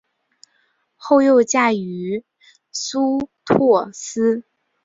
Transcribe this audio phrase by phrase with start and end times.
[0.95, 2.25] 后又嫁予
[2.71, 4.43] 苏托斯。